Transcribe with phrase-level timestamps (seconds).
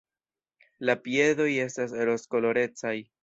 [0.89, 2.97] La piedoj estas rozkolorecaj.